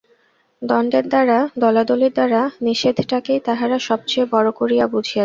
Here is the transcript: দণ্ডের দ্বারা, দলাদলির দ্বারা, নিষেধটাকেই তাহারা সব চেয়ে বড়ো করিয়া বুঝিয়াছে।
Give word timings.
দণ্ডের 0.61 1.05
দ্বারা, 1.07 1.37
দলাদলির 1.57 2.13
দ্বারা, 2.13 2.41
নিষেধটাকেই 2.61 3.39
তাহারা 3.39 3.77
সব 3.79 3.99
চেয়ে 4.07 4.31
বড়ো 4.33 4.51
করিয়া 4.59 4.85
বুঝিয়াছে। 4.87 5.19